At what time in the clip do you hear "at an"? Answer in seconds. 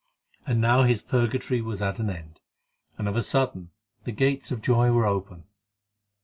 1.79-2.09